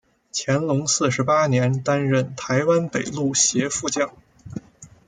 [0.33, 4.11] 乾隆四十八年担任台湾北路协副将。